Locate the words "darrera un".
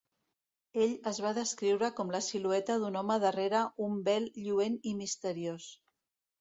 3.27-4.03